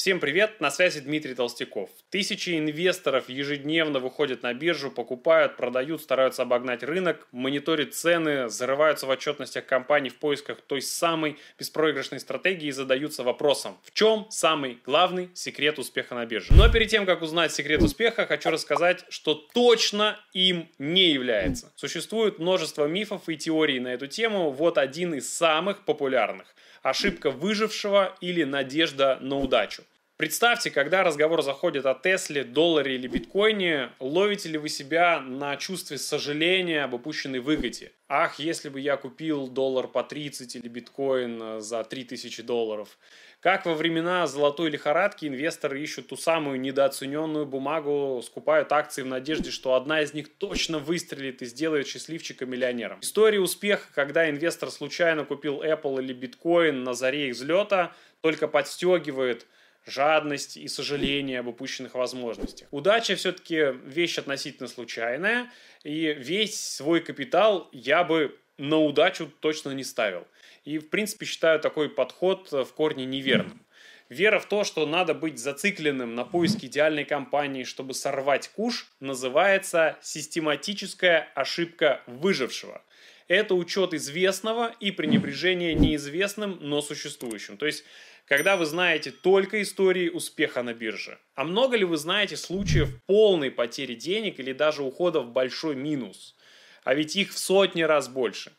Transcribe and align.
Всем 0.00 0.18
привет, 0.18 0.62
на 0.62 0.70
связи 0.70 1.00
Дмитрий 1.00 1.34
Толстяков. 1.34 1.90
Тысячи 2.08 2.58
инвесторов 2.58 3.28
ежедневно 3.28 3.98
выходят 3.98 4.42
на 4.42 4.54
биржу, 4.54 4.90
покупают, 4.90 5.58
продают, 5.58 6.00
стараются 6.00 6.40
обогнать 6.40 6.82
рынок, 6.82 7.28
мониторят 7.32 7.92
цены, 7.92 8.48
зарываются 8.48 9.04
в 9.04 9.10
отчетностях 9.10 9.66
компаний 9.66 10.08
в 10.08 10.16
поисках 10.16 10.62
той 10.62 10.80
самой 10.80 11.36
беспроигрышной 11.58 12.18
стратегии 12.18 12.68
и 12.68 12.72
задаются 12.72 13.24
вопросом, 13.24 13.76
в 13.84 13.92
чем 13.92 14.26
самый 14.30 14.78
главный 14.86 15.28
секрет 15.34 15.78
успеха 15.78 16.14
на 16.14 16.24
бирже. 16.24 16.54
Но 16.54 16.72
перед 16.72 16.88
тем, 16.88 17.04
как 17.04 17.20
узнать 17.20 17.52
секрет 17.52 17.82
успеха, 17.82 18.24
хочу 18.24 18.48
рассказать, 18.48 19.04
что 19.10 19.34
точно 19.34 20.18
им 20.32 20.70
не 20.78 21.10
является. 21.10 21.74
Существует 21.76 22.38
множество 22.38 22.86
мифов 22.86 23.28
и 23.28 23.36
теорий 23.36 23.80
на 23.80 23.88
эту 23.88 24.06
тему, 24.06 24.50
вот 24.50 24.78
один 24.78 25.12
из 25.12 25.30
самых 25.30 25.84
популярных 25.84 26.54
ошибка 26.82 27.30
выжившего 27.30 28.16
или 28.20 28.44
надежда 28.44 29.18
на 29.20 29.36
удачу. 29.36 29.82
Представьте, 30.20 30.70
когда 30.70 31.02
разговор 31.02 31.40
заходит 31.40 31.86
о 31.86 31.94
Тесле, 31.94 32.44
долларе 32.44 32.96
или 32.96 33.06
биткоине, 33.06 33.88
ловите 34.00 34.50
ли 34.50 34.58
вы 34.58 34.68
себя 34.68 35.18
на 35.18 35.56
чувстве 35.56 35.96
сожаления 35.96 36.84
об 36.84 36.92
упущенной 36.92 37.38
выгоде? 37.38 37.92
Ах, 38.06 38.38
если 38.38 38.68
бы 38.68 38.80
я 38.80 38.98
купил 38.98 39.48
доллар 39.48 39.88
по 39.88 40.04
30 40.04 40.56
или 40.56 40.68
биткоин 40.68 41.62
за 41.62 41.84
3000 41.84 42.42
долларов. 42.42 42.98
Как 43.40 43.64
во 43.64 43.72
времена 43.72 44.26
золотой 44.26 44.68
лихорадки 44.68 45.24
инвесторы 45.24 45.80
ищут 45.80 46.08
ту 46.08 46.16
самую 46.18 46.60
недооцененную 46.60 47.46
бумагу, 47.46 48.20
скупают 48.22 48.72
акции 48.72 49.00
в 49.00 49.06
надежде, 49.06 49.50
что 49.50 49.72
одна 49.72 50.02
из 50.02 50.12
них 50.12 50.28
точно 50.36 50.80
выстрелит 50.80 51.40
и 51.40 51.46
сделает 51.46 51.86
счастливчика 51.86 52.44
миллионером. 52.44 53.00
История 53.00 53.40
успеха, 53.40 53.86
когда 53.94 54.28
инвестор 54.28 54.70
случайно 54.70 55.24
купил 55.24 55.62
Apple 55.62 56.02
или 56.02 56.12
биткоин 56.12 56.84
на 56.84 56.92
заре 56.92 57.28
их 57.28 57.36
взлета, 57.36 57.94
только 58.20 58.48
подстегивает– 58.48 59.46
жадность 59.86 60.56
и 60.56 60.68
сожаление 60.68 61.40
об 61.40 61.48
упущенных 61.48 61.94
возможностях. 61.94 62.68
Удача 62.70 63.16
все-таки 63.16 63.72
вещь 63.84 64.18
относительно 64.18 64.68
случайная, 64.68 65.50
и 65.82 66.12
весь 66.12 66.60
свой 66.60 67.00
капитал 67.00 67.68
я 67.72 68.04
бы 68.04 68.38
на 68.58 68.78
удачу 68.78 69.30
точно 69.40 69.70
не 69.70 69.84
ставил. 69.84 70.26
И, 70.64 70.78
в 70.78 70.90
принципе, 70.90 71.24
считаю 71.24 71.60
такой 71.60 71.88
подход 71.88 72.52
в 72.52 72.66
корне 72.74 73.06
неверным. 73.06 73.64
Вера 74.10 74.40
в 74.40 74.46
то, 74.46 74.64
что 74.64 74.86
надо 74.86 75.14
быть 75.14 75.38
зацикленным 75.38 76.16
на 76.16 76.24
поиске 76.24 76.66
идеальной 76.66 77.04
компании, 77.04 77.62
чтобы 77.62 77.94
сорвать 77.94 78.48
куш, 78.48 78.88
называется 78.98 79.96
систематическая 80.02 81.28
ошибка 81.36 82.02
выжившего. 82.06 82.82
Это 83.30 83.54
учет 83.54 83.94
известного 83.94 84.74
и 84.80 84.90
пренебрежение 84.90 85.72
неизвестным, 85.72 86.58
но 86.60 86.82
существующим. 86.82 87.58
То 87.58 87.66
есть 87.66 87.84
когда 88.24 88.56
вы 88.56 88.66
знаете 88.66 89.12
только 89.12 89.62
истории 89.62 90.08
успеха 90.08 90.64
на 90.64 90.74
бирже. 90.74 91.16
А 91.36 91.44
много 91.44 91.76
ли 91.76 91.84
вы 91.84 91.96
знаете 91.96 92.36
случаев 92.36 92.88
полной 93.06 93.52
потери 93.52 93.94
денег 93.94 94.40
или 94.40 94.52
даже 94.52 94.82
ухода 94.82 95.20
в 95.20 95.30
большой 95.30 95.76
минус? 95.76 96.34
А 96.82 96.94
ведь 96.94 97.14
их 97.14 97.30
в 97.30 97.38
сотни 97.38 97.82
раз 97.82 98.08
больше. 98.08 98.50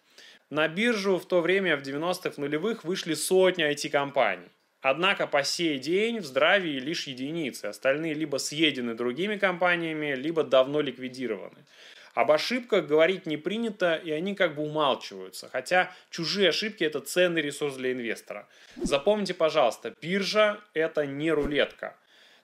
На 0.50 0.70
биржу 0.70 1.18
в 1.18 1.26
то 1.26 1.42
время, 1.42 1.76
в 1.76 1.82
90-х, 1.82 2.32
в 2.32 2.38
нулевых, 2.38 2.86
вышли 2.86 3.14
сотни 3.14 3.70
IT-компаний. 3.70 4.48
Однако 4.80 5.28
по 5.28 5.44
сей 5.44 5.80
день 5.80 6.20
в 6.20 6.26
здравии 6.26 6.80
лишь 6.80 7.08
единицы. 7.08 7.66
Остальные 7.66 8.14
либо 8.14 8.38
съедены 8.38 8.96
другими 8.96 9.36
компаниями, 9.36 10.16
либо 10.16 10.46
давно 10.46 10.80
ликвидированы. 10.80 11.66
Об 12.14 12.32
ошибках 12.32 12.88
говорить 12.88 13.26
не 13.26 13.38
принято, 13.38 13.96
и 13.96 14.12
они 14.12 14.36
как 14.36 14.56
бы 14.56 14.64
умалчиваются. 14.64 15.50
Хотя 15.50 15.92
чужие 16.10 16.50
ошибки– 16.50 16.84
это 16.86 17.00
ценный 17.00 17.42
ресурс 17.42 17.76
для 17.76 17.92
инвестора. 17.92 18.48
Запомните, 18.76 19.34
пожалуйста, 19.34 19.96
биржа– 20.02 20.60
это 20.74 21.06
не 21.06 21.32
рулетка. 21.32 21.96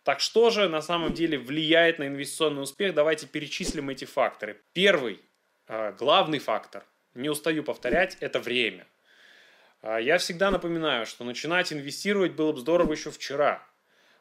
Так 0.03 0.21
что 0.21 0.51
же 0.51 0.69
на 0.69 0.81
самом 0.81 1.13
деле 1.13 1.37
влияет 1.37 1.99
на 1.99 2.07
инвестиционный 2.07 2.63
успех? 2.63 2.93
Давайте 2.93 3.27
перечислим 3.27 3.89
эти 3.89 4.05
факторы. 4.05 4.61
Первый, 4.71 5.19
э, 5.67 5.91
главный 5.99 6.39
фактор, 6.39 6.85
не 7.13 7.29
устаю 7.29 7.61
повторять, 7.61 8.15
это 8.21 8.39
время. 8.39 8.87
Э, 9.81 9.97
я 10.01 10.17
всегда 10.17 10.49
напоминаю, 10.49 11.05
что 11.05 11.25
начинать 11.25 11.73
инвестировать 11.73 12.31
было 12.31 12.53
бы 12.53 12.59
здорово 12.59 12.93
еще 12.93 13.11
вчера. 13.11 13.61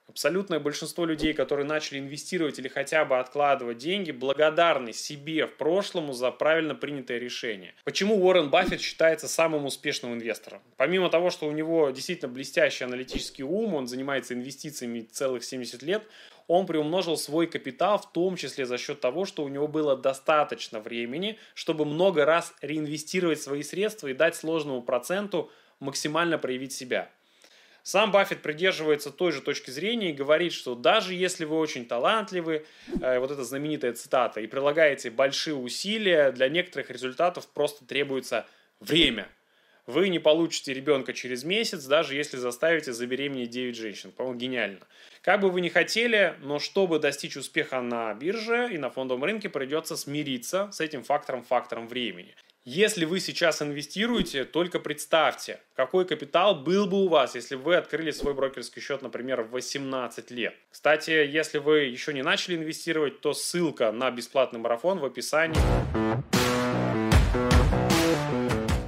Абсолютное 0.09 0.61
большинство 0.61 1.05
людей, 1.05 1.35
которые 1.35 1.67
начали 1.67 1.99
инвестировать 1.99 2.59
или 2.59 2.69
хотя 2.69 3.05
бы 3.05 3.19
откладывать 3.19 3.79
деньги, 3.79 4.13
благодарны 4.13 4.93
себе 4.93 5.47
в 5.47 5.57
прошлом 5.57 6.15
за 6.15 6.31
правильно 6.31 6.75
принятое 6.75 7.19
решение. 7.19 7.75
Почему 7.85 8.17
Уоррен 8.25 8.49
Баффет 8.49 8.81
считается 8.81 9.27
самым 9.27 9.67
успешным 9.67 10.15
инвестором? 10.15 10.63
Помимо 10.77 11.11
того, 11.11 11.31
что 11.31 11.47
у 11.47 11.53
него 11.53 11.91
действительно 11.91 12.33
блестящий 12.33 12.85
аналитический 12.85 13.43
ум, 13.43 13.75
он 13.75 13.89
занимается 13.89 14.35
инвестициями 14.35 15.01
целых 15.01 15.45
70 15.45 15.83
лет, 15.83 16.05
он 16.47 16.67
приумножил 16.67 17.17
свой 17.17 17.49
капитал, 17.49 17.99
в 17.99 18.13
том 18.13 18.37
числе 18.37 18.67
за 18.67 18.79
счет 18.79 19.01
того, 19.01 19.25
что 19.25 19.43
у 19.45 19.49
него 19.49 19.67
было 19.67 19.97
достаточно 19.97 20.79
времени, 20.79 21.39
чтобы 21.55 21.85
много 21.85 22.25
раз 22.25 22.55
реинвестировать 22.63 23.43
свои 23.43 23.63
средства 23.63 24.07
и 24.07 24.15
дать 24.15 24.37
сложному 24.37 24.83
проценту 24.83 25.51
максимально 25.81 26.39
проявить 26.39 26.73
себя. 26.73 27.11
Сам 27.87 28.11
Баффет 28.11 28.43
придерживается 28.43 29.13
той 29.13 29.31
же 29.31 29.41
точки 29.41 29.71
зрения 29.71 30.11
и 30.11 30.13
говорит, 30.13 30.53
что 30.53 30.75
даже 30.75 31.15
если 31.15 31.45
вы 31.45 31.57
очень 31.57 31.87
талантливы, 31.87 32.67
э, 33.01 33.21
вот 33.21 33.31
эта 33.31 33.45
знаменитая 33.45 33.93
цитата, 33.93 34.41
и 34.41 34.49
прилагаете 34.49 35.09
большие 35.09 35.55
усилия, 35.55 36.33
для 36.33 36.49
некоторых 36.49 36.91
результатов 36.91 37.47
просто 37.47 37.85
требуется 37.85 38.45
время. 38.81 39.29
Вы 39.87 40.09
не 40.09 40.19
получите 40.19 40.75
ребенка 40.75 41.13
через 41.13 41.45
месяц, 41.45 41.85
даже 41.85 42.17
если 42.17 42.39
заставите 42.39 42.93
забеременеть 42.93 43.51
9 43.51 43.77
женщин. 43.77 44.11
По-моему, 44.11 44.37
гениально. 44.37 44.85
Как 45.23 45.39
бы 45.41 45.49
вы 45.49 45.61
ни 45.61 45.69
хотели, 45.69 46.35
но 46.41 46.59
чтобы 46.59 46.99
достичь 46.99 47.37
успеха 47.37 47.81
на 47.83 48.13
бирже 48.15 48.69
и 48.73 48.79
на 48.79 48.91
фондовом 48.91 49.23
рынке, 49.23 49.49
придется 49.49 49.97
смириться 49.97 50.73
с 50.73 50.81
этим 50.81 51.05
фактором, 51.05 51.45
фактором 51.45 51.87
времени. 51.87 52.35
Если 52.69 53.05
вы 53.05 53.21
сейчас 53.21 53.63
инвестируете, 53.63 54.45
только 54.45 54.81
представьте, 54.81 55.61
какой 55.77 56.05
капитал 56.05 56.57
был 56.57 56.89
бы 56.89 57.05
у 57.05 57.09
вас, 57.09 57.37
если 57.37 57.55
вы 57.55 57.77
открыли 57.77 58.11
свой 58.11 58.35
брокерский 58.35 58.83
счет, 58.83 59.03
например, 59.03 59.43
в 59.43 59.51
18 59.51 60.33
лет. 60.33 60.53
Кстати, 60.73 61.11
если 61.11 61.59
вы 61.59 61.83
еще 61.83 62.13
не 62.13 62.23
начали 62.23 62.57
инвестировать, 62.57 63.21
то 63.21 63.35
ссылка 63.35 63.93
на 63.93 64.11
бесплатный 64.11 64.59
марафон 64.59 64.99
в 64.99 65.05
описании. 65.05 65.61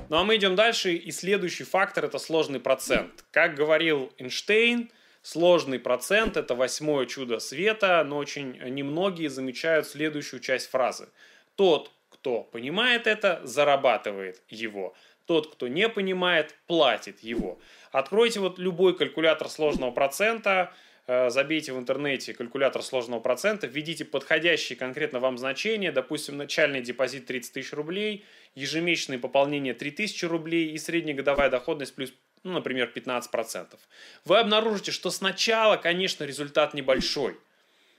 Ну 0.09 0.16
а 0.16 0.25
мы 0.25 0.34
идем 0.34 0.56
дальше, 0.56 0.95
и 0.95 1.12
следующий 1.12 1.62
фактор– 1.62 2.05
это 2.06 2.19
сложный 2.19 2.59
процент. 2.59 3.25
Как 3.31 3.55
говорил 3.55 4.12
Эйнштейн, 4.19 4.91
сложный 5.22 5.78
процент– 5.78 6.37
это 6.37 6.56
восьмое 6.56 7.06
чудо 7.06 7.39
света, 7.39 8.03
но 8.05 8.16
очень 8.16 8.59
немногие 8.59 9.31
замечают 9.31 9.87
следующую 9.87 10.41
часть 10.41 10.69
фразы. 10.69 11.10
Тот, 11.55 11.93
кто 12.21 12.43
понимает 12.43 13.06
это, 13.06 13.41
зарабатывает 13.45 14.43
его. 14.49 14.95
Тот, 15.27 15.53
кто 15.53 15.69
не 15.69 15.89
понимает, 15.89 16.55
платит 16.67 17.21
его. 17.21 17.61
Откройте 17.93 18.41
вот 18.41 18.59
любой 18.59 18.97
калькулятор 18.97 19.49
сложного 19.49 19.93
процента, 19.93 20.73
э, 21.07 21.31
забейте 21.31 21.73
в 21.73 21.78
интернете 21.78 22.34
калькулятор 22.34 22.83
сложного 22.83 23.21
процента, 23.21 23.67
введите 23.67 24.05
подходящие 24.05 24.77
конкретно 24.77 25.21
вам 25.21 25.39
значения, 25.39 25.93
допустим, 25.93 26.37
начальный 26.37 26.81
депозит 26.81 27.27
30 27.27 27.53
тысяч 27.53 27.73
рублей, 27.73 28.25
ежемесячное 28.55 29.19
пополнение 29.19 29.75
3 29.75 29.91
тысячи 29.93 30.25
рублей 30.25 30.71
и 30.71 30.78
среднегодовая 30.78 31.51
доходность 31.51 31.95
плюс, 31.95 32.12
ну, 32.43 32.53
например, 32.53 32.91
15%. 32.95 33.78
Вы 34.25 34.39
обнаружите, 34.39 34.91
что 34.91 35.11
сначала, 35.11 35.77
конечно, 35.77 36.25
результат 36.25 36.75
небольшой, 36.75 37.37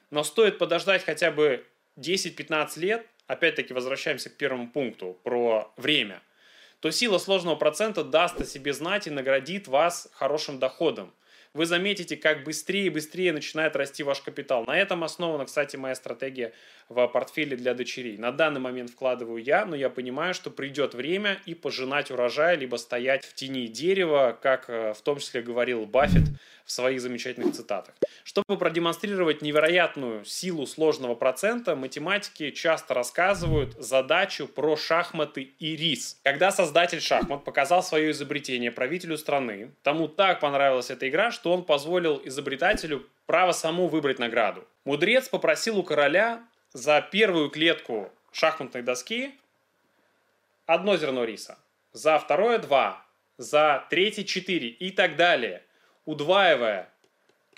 но 0.10 0.24
стоит 0.24 0.58
подождать 0.58 1.06
хотя 1.06 1.32
бы 1.32 1.66
10-15 1.98 2.80
лет, 2.80 3.06
опять-таки 3.30 3.74
возвращаемся 3.74 4.30
к 4.32 4.38
первому 4.38 4.70
пункту 4.70 5.18
про 5.24 5.72
время, 5.78 6.22
то 6.80 6.92
сила 6.92 7.20
сложного 7.20 7.56
процента 7.56 8.04
даст 8.04 8.42
о 8.42 8.46
себе 8.46 8.74
знать 8.74 9.06
и 9.06 9.12
наградит 9.12 9.68
вас 9.68 10.10
хорошим 10.14 10.58
доходом. 10.58 11.14
Вы 11.56 11.66
заметите, 11.66 12.16
как 12.16 12.44
быстрее 12.44 12.86
и 12.86 12.90
быстрее 12.90 13.34
начинает 13.34 13.76
расти 13.76 14.04
ваш 14.04 14.22
капитал. 14.22 14.66
На 14.66 14.78
этом 14.78 15.04
основана, 15.04 15.46
кстати, 15.46 15.76
моя 15.78 15.96
стратегия 15.96 16.54
в 16.90 17.08
портфеле 17.08 17.58
для 17.58 17.74
дочерей. 17.74 18.18
На 18.18 18.32
данный 18.32 18.60
момент 18.60 18.92
вкладываю 18.92 19.42
я, 19.42 19.66
но 19.66 19.76
я 19.76 19.90
понимаю, 19.90 20.36
что 20.36 20.52
придет 20.52 20.94
время 20.94 21.40
и 21.46 21.56
пожинать 21.56 22.12
урожай, 22.12 22.56
либо 22.56 22.76
стоять 22.76 23.26
в 23.26 23.34
тени 23.34 23.68
дерева, 23.68 24.38
как 24.40 24.70
э, 24.70 24.94
в 24.94 25.02
том 25.02 25.18
числе 25.18 25.42
говорил 25.42 25.86
Баффет 25.86 26.26
в 26.66 26.72
своих 26.72 27.02
замечательных 27.02 27.56
цитатах. 27.56 27.96
Чтобы 28.24 28.60
продемонстрировать 28.60 29.42
невероятную 29.42 30.24
силу 30.24 30.68
сложного 30.68 31.16
процента, 31.16 31.76
математики 31.76 32.52
часто 32.52 32.94
рассказывают 32.94 33.74
задачу 33.80 34.48
про 34.48 34.78
шахматы 34.78 35.42
и 35.58 35.76
рис. 35.76 36.20
Когда 36.24 36.52
создатель 36.52 37.02
шахмат 37.02 37.44
показал 37.44 37.82
свое 37.82 38.12
изобретение 38.12 38.72
правителю 38.72 39.18
страны, 39.18 39.72
тому 39.82 40.08
так 40.08 40.42
понравилась 40.42 40.92
эта 40.92 41.10
игра, 41.10 41.32
что 41.40 41.54
он 41.54 41.64
позволил 41.64 42.22
изобретателю 42.26 43.08
право 43.26 43.54
саму 43.54 43.88
выбрать 43.88 44.20
награду. 44.20 44.68
Мудрец 44.84 45.30
попросил 45.30 45.80
у 45.80 45.84
короля 45.84 46.44
за 46.74 47.02
первую 47.02 47.50
клетку 47.50 48.12
шахматной 48.34 48.82
доски 48.82 49.32
одно 50.66 50.98
зерно 50.98 51.24
риса, 51.24 51.58
за 51.94 52.20
второе 52.20 52.58
два, 52.58 53.06
за 53.38 53.86
третье 53.90 54.26
четыре 54.26 54.68
и 54.68 54.92
так 54.92 55.16
далее, 55.16 55.64
удваивая 56.04 56.90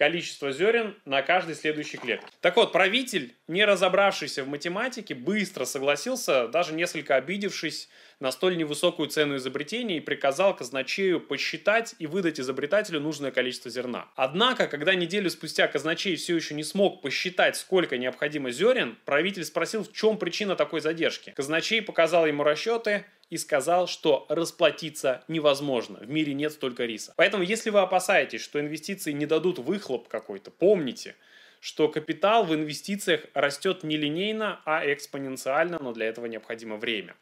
количество 0.01 0.51
зерен 0.51 0.95
на 1.06 1.21
каждой 1.21 1.53
следующей 1.53 1.98
клетке. 1.98 2.25
Так 2.42 2.56
вот, 2.56 2.71
правитель, 2.71 3.36
не 3.48 3.63
разобравшийся 3.63 4.44
в 4.44 4.48
математике, 4.48 5.13
быстро 5.13 5.63
согласился, 5.65 6.48
даже 6.48 6.74
несколько 6.74 7.18
обидевшись 7.18 7.88
на 8.19 8.31
столь 8.31 8.57
невысокую 8.57 9.09
цену 9.09 9.36
изобретения 9.36 9.98
и 9.98 10.00
приказал 10.00 10.56
казначею 10.56 11.19
посчитать 11.19 11.94
и 12.00 12.07
выдать 12.07 12.39
изобретателю 12.39 13.00
нужное 13.00 13.30
количество 13.30 13.69
зерна. 13.69 14.07
Однако, 14.15 14.65
когда 14.65 14.95
неделю 14.95 15.30
спустя 15.30 15.68
казначей 15.68 16.15
все 16.15 16.36
еще 16.36 16.56
не 16.56 16.63
смог 16.63 17.04
посчитать, 17.04 17.56
сколько 17.56 18.00
необходимо 18.00 18.50
зерен, 18.50 18.97
правитель 19.06 19.45
спросил, 19.45 19.83
в 19.83 19.94
чем 19.94 20.18
причина 20.18 20.56
такой 20.56 20.81
задержки. 20.81 21.31
Казначей 21.36 21.83
показал 21.83 22.25
ему 22.25 22.44
расчеты, 22.44 23.06
и 23.31 23.38
сказал, 23.38 23.88
что 23.88 24.25
расплатиться 24.30 25.24
невозможно. 25.30 26.00
В 26.00 26.10
мире 26.10 26.33
нет 26.33 26.51
столько 26.51 26.86
риса. 26.86 27.13
Поэтому, 27.16 27.44
если 27.44 27.69
вы 27.69 27.80
опасаетесь, 27.80 28.42
что 28.42 28.60
инвестиции 28.60 29.13
не 29.13 29.25
дадут 29.25 29.57
выхлоп 29.57 30.10
какой-то, 30.10 30.51
помните, 30.51 31.16
что 31.62 31.88
капитал 31.88 32.44
в 32.44 32.54
инвестициях 32.54 33.22
растет 33.33 33.83
не 33.83 33.95
линейно, 33.95 34.60
а 34.66 34.83
экспоненциально, 34.86 35.80
но 35.81 35.94
для 35.94 36.07
этого 36.07 36.25
необходимо 36.25 36.75
время. 36.75 37.16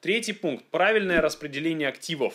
Третий 0.00 0.34
пункт– 0.34 0.66
правильное 0.70 1.22
распределение 1.22 1.88
активов. 1.88 2.34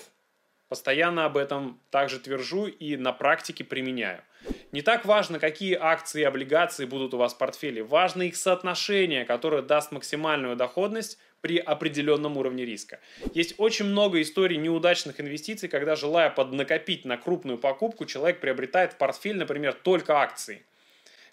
Постоянно 0.68 1.26
об 1.26 1.38
этом 1.38 1.80
также 1.92 2.20
твержу 2.20 2.66
и 2.66 2.98
на 2.98 3.12
практике 3.12 3.64
применяю. 3.64 4.24
Не 4.72 4.82
так 4.82 5.06
важно, 5.06 5.40
какие 5.40 5.76
акции 5.76 6.22
и 6.22 6.24
облигации 6.24 6.86
будут 6.86 7.14
у 7.14 7.18
вас 7.18 7.34
в 7.34 7.38
портфеле. 7.38 7.84
Важно 7.84 8.24
их 8.24 8.36
соотношение, 8.36 9.26
которое 9.26 9.62
даст 9.62 9.92
максимальную 9.92 10.56
доходность 10.56 11.20
при 11.42 11.58
определенном 11.58 12.38
уровне 12.38 12.66
риска. 12.66 13.00
Есть 13.34 13.56
очень 13.58 13.86
много 13.86 14.22
историй 14.22 14.58
неудачных 14.58 15.20
инвестиций, 15.20 15.70
когда, 15.70 15.96
желая 15.96 16.30
поднакопить 16.30 17.06
на 17.06 17.18
крупную 17.18 17.58
покупку, 17.58 18.06
человек 18.06 18.40
приобретает 18.40 18.94
в 18.94 18.98
портфель, 18.98 19.38
например, 19.38 19.74
только 19.74 20.20
акции. 20.20 20.64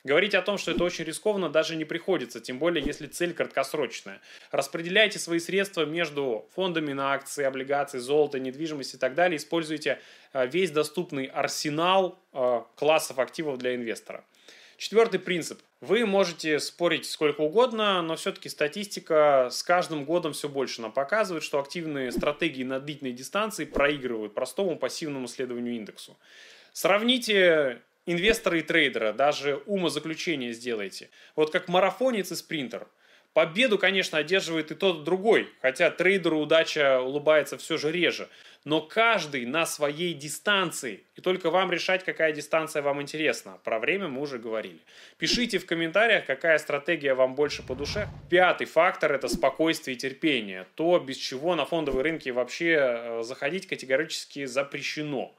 Говорить 0.07 0.37
о 0.37 0.43
том, 0.43 0.57
что 0.57 0.71
это 0.71 0.85
очень 0.85 1.05
рискованно, 1.05 1.49
даже 1.49 1.75
не 1.75 1.85
приходится, 1.85 2.39
тем 2.39 2.61
более, 2.61 2.85
если 2.85 3.09
цель 3.09 3.35
краткосрочная. 3.35 4.21
Распределяйте 4.53 5.19
свои 5.19 5.41
средства 5.41 5.85
между 5.85 6.49
фондами 6.55 6.93
на 6.93 7.13
акции, 7.13 7.45
облигации, 7.45 7.99
золото, 7.99 8.39
недвижимость 8.39 8.95
и 8.95 8.99
так 8.99 9.15
далее. 9.15 9.37
Используйте 9.37 9.99
э, 10.33 10.47
весь 10.47 10.71
доступный 10.71 11.25
арсенал 11.25 12.21
э, 12.33 12.63
классов 12.77 13.19
активов 13.19 13.59
для 13.59 13.75
инвестора. 13.75 14.25
Четвертый 14.79 15.19
принцип. 15.19 15.63
Вы 15.81 16.05
можете 16.05 16.59
спорить 16.59 17.07
сколько 17.07 17.41
угодно, 17.41 18.03
но 18.03 18.17
все-таки 18.17 18.51
статистика 18.51 19.49
с 19.51 19.63
каждым 19.63 20.05
годом 20.05 20.35
все 20.35 20.51
больше 20.51 20.83
нам 20.83 20.93
показывает, 20.93 21.43
что 21.43 21.59
активные 21.59 22.13
стратегии 22.13 22.63
на 22.63 22.79
длительной 22.79 23.13
дистанции 23.13 23.65
проигрывают 23.65 24.35
простому 24.35 24.77
пассивному 24.77 25.29
следованию 25.29 25.77
индексу. 25.77 26.19
Сравните 26.75 27.81
инвестора 28.05 28.59
и 28.59 28.63
трейдера, 28.63 29.15
даже 29.15 29.63
умозаключение 29.65 30.53
сделайте. 30.53 31.09
Вот 31.37 31.51
как 31.51 31.69
марафонец 31.69 32.31
и 32.33 32.37
спринтер. 32.37 32.87
Победу, 33.33 33.79
конечно, 33.79 34.19
одерживает 34.19 34.71
и 34.73 34.75
тот, 34.75 35.01
и 35.01 35.05
другой, 35.05 35.49
хотя 35.63 35.91
трейдеру 35.91 36.39
удача 36.39 37.01
улыбается 37.01 37.57
все 37.57 37.79
же 37.79 37.91
реже 37.93 38.29
но 38.67 38.81
каждый 38.81 39.47
на 39.47 39.65
своей 39.65 40.13
дистанции. 40.13 41.05
И 41.15 41.21
только 41.21 41.51
вам 41.51 41.71
решать, 41.71 42.05
какая 42.05 42.33
дистанция 42.33 42.83
вам 42.83 43.01
интересна. 43.01 43.61
Про 43.63 43.79
время 43.79 44.09
мы 44.09 44.21
уже 44.21 44.39
говорили. 44.39 44.81
Пишите 45.19 45.59
в 45.59 45.67
комментариях, 45.67 46.27
какая 46.27 46.59
стратегия 46.59 47.15
вам 47.15 47.37
больше 47.37 47.63
по 47.63 47.77
душе. 47.77 48.09
Пятый 48.29 48.67
фактор– 48.67 49.13
это 49.15 49.29
спокойствие 49.29 49.97
и 49.97 49.99
терпение. 49.99 50.67
То, 50.75 50.99
без 50.99 51.17
чего 51.17 51.55
на 51.55 51.65
фондовые 51.65 52.03
рынки 52.03 52.31
вообще 52.31 52.77
э, 52.77 53.23
заходить 53.23 53.69
категорически 53.69 54.47
запрещено. 54.47 55.33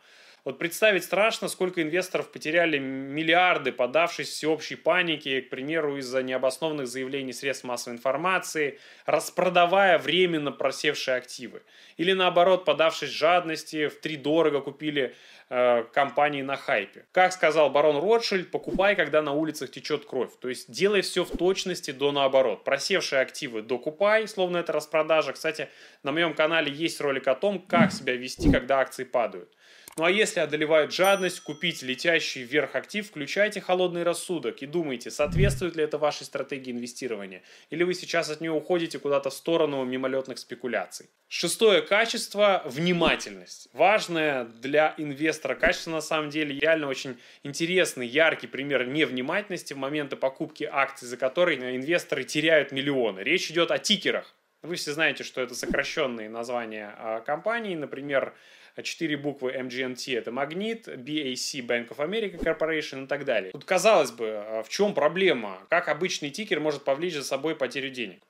Вот 0.48 0.60
представить 0.60 1.04
страшно, 1.04 1.50
сколько 1.50 1.82
инвесторов 1.82 2.32
потеряли 2.32 2.78
миллиарды, 2.78 3.74
подавшись 3.74 4.30
всеобщей 4.30 4.78
панике, 4.78 5.42
к 5.42 5.50
примеру, 5.50 5.98
из-за 5.98 6.24
необоснованных 6.24 6.88
заявлений 6.88 7.34
средств 7.34 7.66
массовой 7.66 7.98
информации, 7.98 8.80
распродавая 9.06 9.98
временно 9.98 10.54
просевшие 10.54 11.18
активы. 11.18 11.64
Или 11.98 12.14
наоборот, 12.14 12.64
подавшись 12.64 13.10
жадности, 13.10 13.90
в 13.90 14.00
три 14.00 14.16
дорого 14.16 14.62
купили 14.62 15.14
э, 15.50 15.84
компании 15.92 16.44
на 16.44 16.56
хайпе. 16.56 17.04
Как 17.12 17.34
сказал 17.34 17.70
барон 17.70 17.98
Ротшильд, 17.98 18.50
покупай, 18.50 18.96
когда 18.96 19.22
на 19.22 19.34
улицах 19.34 19.70
течет 19.70 20.06
кровь. 20.06 20.32
То 20.40 20.48
есть 20.48 20.72
делай 20.72 21.02
все 21.02 21.26
в 21.26 21.36
точности 21.36 21.92
до 21.92 22.14
наоборот. 22.14 22.64
Просевшие 22.64 23.20
активы 23.20 23.64
докупай, 23.64 24.26
словно 24.30 24.56
это 24.56 24.72
распродажа. 24.72 25.34
Кстати, 25.34 25.68
на 26.04 26.14
моем 26.14 26.34
канале 26.34 26.72
есть 26.72 27.02
ролик 27.02 27.28
о 27.28 27.36
том, 27.36 27.60
как 27.60 27.92
себя 27.92 28.16
вести, 28.16 28.50
когда 28.50 28.80
акции 28.80 29.04
падают. 29.04 29.54
Ну 29.98 30.04
а 30.04 30.12
если 30.12 30.42
одолевает 30.42 30.94
жадность, 30.94 31.40
купить 31.40 31.82
летящий 31.82 32.44
вверх 32.44 32.76
актив, 32.76 33.08
включайте 33.08 33.62
холодный 33.62 34.04
рассудок 34.04 34.62
и 34.62 34.68
думайте, 34.68 35.10
соответствует 35.10 35.76
ли 35.76 35.84
это 35.84 35.98
вашей 35.98 36.24
стратегии 36.24 36.72
инвестирования, 36.72 37.42
или 37.72 37.82
вы 37.82 37.96
сейчас 37.96 38.30
от 38.30 38.40
нее 38.40 38.52
уходите 38.52 39.00
куда-то 39.00 39.32
в 39.32 39.34
сторону 39.34 39.84
мимолетных 39.86 40.38
спекуляций. 40.38 41.10
Шестое 41.30 41.82
качество– 41.82 42.62
внимательность. 42.66 43.70
Важное 43.74 44.46
для 44.46 44.94
инвестора 44.98 45.56
качество 45.56 45.90
на 45.90 46.02
самом 46.02 46.30
деле 46.30 46.60
реально 46.60 46.90
очень 46.90 47.18
интересный, 47.42 48.06
яркий 48.06 48.46
пример 48.46 48.86
невнимательности 48.86 49.74
в 49.74 49.78
моменты 49.78 50.16
покупки 50.16 50.70
акций, 50.72 51.08
за 51.08 51.18
которые 51.18 51.76
инвесторы 51.76 52.24
теряют 52.24 52.72
миллионы. 52.72 53.22
Речь 53.22 53.50
идет 53.50 53.72
о 53.72 53.80
тикерах. 53.80 54.36
Вы 54.62 54.76
все 54.76 54.92
знаете, 54.92 55.24
что 55.24 55.42
это 55.42 55.56
сокращенные 55.56 56.30
названия 56.30 56.94
а, 56.98 57.22
компаний, 57.22 57.76
например, 57.76 58.36
четыре 58.84 59.18
буквы 59.18 59.52
MGMT 59.52 60.18
это 60.18 60.32
Магнит, 60.32 60.88
BAC 60.88 61.66
Bank 61.66 61.90
of 61.90 61.98
America 61.98 62.38
Corporation 62.38 63.06
и 63.06 63.08
так 63.08 63.26
далее. 63.26 63.52
Тут 63.52 63.66
казалось 63.66 64.12
бы, 64.12 64.28
а 64.30 64.64
в 64.64 64.70
чем 64.70 64.94
проблема? 64.94 65.60
Как 65.70 65.90
обычный 65.90 66.30
тикер 66.30 66.60
может 66.60 66.84
повлечь 66.84 67.14
за 67.14 67.24
собой 67.24 67.56
потерю 67.56 67.90
денег? 67.90 68.22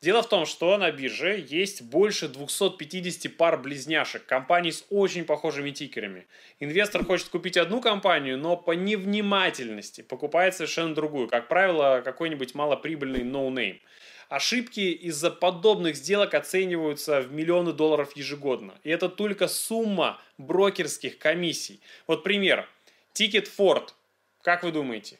Дело 0.00 0.22
в 0.22 0.28
том, 0.28 0.46
что 0.46 0.78
на 0.78 0.92
бирже 0.92 1.44
есть 1.48 1.82
больше 1.82 2.28
250 2.28 3.36
пар 3.36 3.60
близняшек, 3.60 4.24
компаний 4.24 4.70
с 4.70 4.84
очень 4.90 5.24
похожими 5.24 5.72
тикерами. 5.72 6.28
Инвестор 6.60 7.04
хочет 7.04 7.28
купить 7.30 7.56
одну 7.56 7.80
компанию, 7.80 8.38
но 8.38 8.56
по 8.56 8.72
невнимательности 8.72 10.02
покупает 10.02 10.54
совершенно 10.54 10.94
другую. 10.94 11.26
Как 11.26 11.48
правило, 11.48 12.00
какой-нибудь 12.04 12.54
малоприбыльный 12.54 13.22
no-name. 13.22 13.80
Ошибки 14.28 14.80
из-за 14.80 15.30
подобных 15.30 15.96
сделок 15.96 16.34
оцениваются 16.34 17.22
в 17.22 17.32
миллионы 17.32 17.72
долларов 17.72 18.14
ежегодно. 18.14 18.74
И 18.84 18.90
это 18.90 19.08
только 19.08 19.48
сумма 19.48 20.20
брокерских 20.36 21.18
комиссий. 21.18 21.80
Вот 22.06 22.22
пример. 22.22 22.68
Тикер 23.14 23.48
Ford. 23.48 23.88
Как 24.42 24.62
вы 24.62 24.70
думаете? 24.70 25.18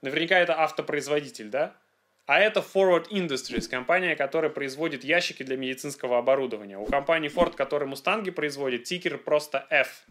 Наверняка 0.00 0.38
это 0.38 0.58
автопроизводитель, 0.60 1.48
да? 1.48 1.76
А 2.24 2.40
это 2.40 2.60
Forward 2.60 3.08
Industries, 3.10 3.68
компания, 3.68 4.16
которая 4.16 4.50
производит 4.50 5.04
ящики 5.04 5.42
для 5.42 5.56
медицинского 5.56 6.18
оборудования. 6.18 6.78
У 6.78 6.86
компании 6.86 7.30
Ford, 7.30 7.54
которая 7.54 7.88
Мустанги 7.88 8.30
производит, 8.30 8.84
тикер 8.84 9.18
просто 9.18 9.66
F. 9.70 10.04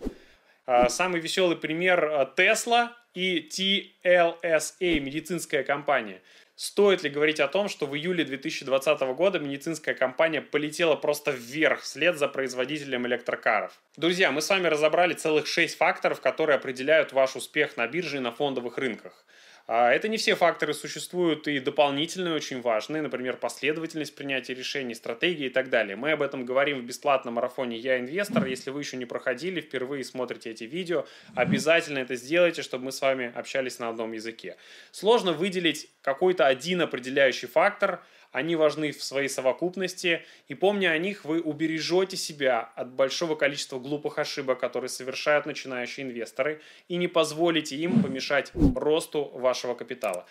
А, 0.66 0.90
самый 0.90 1.22
веселый 1.22 1.58
пример 1.58 2.04
а, 2.06 2.34
Tesla 2.36 2.90
и 3.14 3.48
TLSA, 3.48 5.00
медицинская 5.00 5.64
компания. 5.64 6.22
Стоит 6.60 7.04
ли 7.04 7.12
говорить 7.12 7.40
о 7.40 7.48
том, 7.48 7.70
что 7.70 7.86
в 7.86 7.96
июле 7.96 8.26
2020 8.26 9.00
года 9.16 9.38
медицинская 9.38 9.94
компания 9.94 10.42
полетела 10.42 10.96
просто 10.96 11.30
вверх 11.30 11.82
вслед 11.82 12.18
за 12.18 12.28
производителем 12.28 13.06
электрокаров? 13.06 13.80
Друзья, 13.96 14.32
мы 14.32 14.42
с 14.42 14.50
вами 14.50 14.66
разобрали 14.66 15.14
целых 15.14 15.46
6 15.46 15.78
факторов, 15.78 16.20
которые 16.20 16.56
определяют 16.56 17.14
ваш 17.14 17.36
успех 17.36 17.78
на 17.78 17.86
бирже 17.86 18.18
и 18.18 18.22
на 18.22 18.32
фондовых 18.32 18.80
рынках. 18.80 19.24
А, 19.70 19.92
это 19.92 20.08
не 20.08 20.16
все 20.16 20.36
факторы 20.36 20.74
существуют 20.74 21.46
и 21.50 21.60
дополнительные, 21.60 22.34
очень 22.34 22.62
важные, 22.62 23.02
например, 23.02 23.36
последовательность 23.36 24.16
принятия 24.16 24.54
решений, 24.54 24.96
стратегии 24.96 25.48
и 25.48 25.50
так 25.50 25.70
далее. 25.70 25.98
Мы 25.98 26.14
об 26.14 26.22
этом 26.22 26.46
говорим 26.46 26.80
в 26.80 26.86
бесплатном 26.86 27.34
марафоне 27.34 27.76
«Я 27.78 28.00
инвестор». 28.00 28.46
Если 28.46 28.70
вы 28.70 28.80
еще 28.80 28.96
не 28.96 29.04
проходили, 29.04 29.60
впервые 29.60 30.06
смотрите 30.06 30.52
эти 30.52 30.64
видео, 30.64 31.06
обязательно 31.36 32.00
это 32.00 32.16
сделайте, 32.16 32.62
чтобы 32.62 32.86
мы 32.86 32.92
с 32.94 33.02
вами 33.02 33.30
общались 33.36 33.78
на 33.78 33.90
одном 33.90 34.14
языке. 34.14 34.56
Сложно 34.92 35.34
выделить 35.34 35.90
какой-то 36.02 36.47
один 36.48 36.82
определяющий 36.82 37.48
фактор– 37.48 38.02
они 38.32 38.56
важны 38.56 38.92
в 38.92 39.04
своей 39.04 39.30
совокупности, 39.30 40.22
и 40.48 40.54
помня 40.54 40.90
о 40.90 40.98
них, 40.98 41.26
вы 41.26 41.42
убережете 41.42 42.18
себя 42.18 42.70
от 42.76 42.92
большого 42.92 43.36
количества 43.36 43.80
глупых 43.80 44.20
ошибок, 44.20 44.60
которые 44.60 44.90
совершают 44.90 45.46
начинающие 45.46 46.06
инвесторы, 46.06 46.62
и 46.88 46.98
не 46.98 47.08
позволите 47.08 47.76
им 47.76 48.04
помешать 48.04 48.52
росту 48.54 49.32
вашего 49.34 49.74
капитала. 49.76 50.28